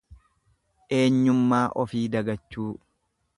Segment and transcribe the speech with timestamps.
[0.99, 2.73] Eenyummaa ofii dagachuu.